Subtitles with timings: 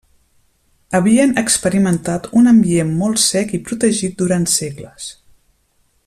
[0.99, 5.11] Havien experimentat un ambient molt sec i protegit durant segles.